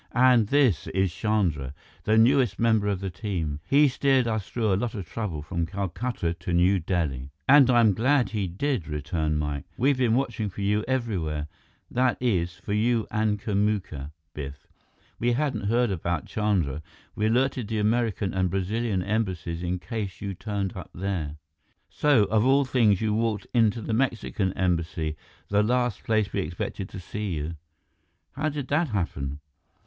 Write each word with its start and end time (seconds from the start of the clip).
And 0.15 0.47
this 0.47 0.87
is 0.87 1.13
Chandra, 1.13 1.75
the 2.05 2.17
newest 2.17 2.57
member 2.57 2.87
of 2.87 3.01
the 3.01 3.11
team. 3.11 3.59
He 3.67 3.87
steered 3.87 4.27
us 4.27 4.49
through 4.49 4.73
a 4.73 4.73
lot 4.73 4.95
of 4.95 5.07
trouble 5.07 5.43
from 5.43 5.67
Calcutta 5.67 6.33
to 6.33 6.53
New 6.53 6.79
Delhi." 6.79 7.29
"And 7.47 7.69
I 7.69 7.81
am 7.81 7.93
glad 7.93 8.29
he 8.31 8.47
did," 8.47 8.87
returned 8.87 9.37
Mike. 9.37 9.65
"We've 9.77 9.99
been 9.99 10.15
watching 10.15 10.49
for 10.49 10.61
you 10.61 10.83
everywhere, 10.87 11.47
that 11.91 12.17
is, 12.19 12.55
for 12.55 12.73
you 12.73 13.05
and 13.11 13.39
Kamuka, 13.39 14.09
Biff. 14.33 14.65
We 15.19 15.33
hadn't 15.33 15.65
heard 15.65 15.91
about 15.91 16.25
Chandra. 16.25 16.81
We 17.13 17.27
alerted 17.27 17.67
the 17.67 17.77
American 17.77 18.33
and 18.33 18.49
Brazilian 18.49 19.03
Embassies 19.03 19.61
in 19.61 19.77
case 19.77 20.19
you 20.19 20.33
turned 20.33 20.75
up 20.75 20.89
there. 20.95 21.35
So, 21.91 22.23
of 22.23 22.43
all 22.43 22.65
things, 22.65 23.01
you 23.01 23.13
walked 23.13 23.45
into 23.53 23.83
the 23.83 23.93
Mexican 23.93 24.51
Embassy, 24.53 25.15
the 25.49 25.61
last 25.61 26.03
place 26.03 26.33
we 26.33 26.39
expected 26.39 26.89
to 26.89 26.99
see 26.99 27.35
you. 27.35 27.55
How 28.31 28.49
did 28.49 28.67
that 28.69 28.87
happen?" 28.87 29.39